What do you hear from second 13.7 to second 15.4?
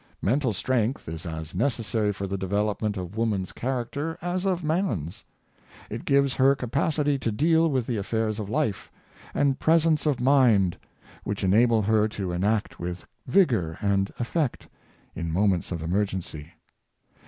and effect in